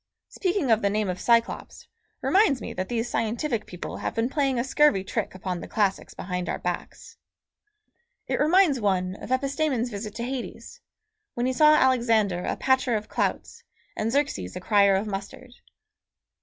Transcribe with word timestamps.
Speaking 0.29 0.71
of 0.71 0.81
the 0.81 0.89
name 0.89 1.09
of 1.09 1.19
Cyclops 1.19 1.87
reminds 2.21 2.59
me 2.59 2.73
that 2.73 2.89
these 2.89 3.07
scientific 3.07 3.67
people 3.67 3.97
have 3.97 4.15
been 4.15 4.29
playing 4.29 4.57
a 4.57 4.63
scurvy 4.63 5.03
trick 5.03 5.35
upon 5.35 5.61
the 5.61 5.67
classics 5.67 6.15
behind 6.15 6.49
our 6.49 6.57
backs. 6.57 7.17
It 8.25 8.39
reminds 8.39 8.81
one 8.81 9.13
of 9.17 9.29
Epistemon's 9.29 9.91
visit 9.91 10.15
to 10.15 10.23
Hades, 10.23 10.81
when 11.35 11.45
he 11.45 11.53
saw 11.53 11.75
Alexander 11.75 12.43
a 12.45 12.55
patcher 12.57 12.95
of 12.95 13.09
clouts 13.09 13.61
and 13.95 14.11
Xerxes 14.11 14.55
a 14.55 14.59
crier 14.59 14.95
of 14.95 15.05
mustard. 15.05 15.51